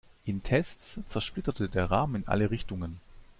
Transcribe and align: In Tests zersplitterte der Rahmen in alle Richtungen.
In 0.25 0.41
Tests 0.41 0.99
zersplitterte 1.05 1.69
der 1.69 1.91
Rahmen 1.91 2.15
in 2.23 2.27
alle 2.27 2.49
Richtungen. 2.49 2.99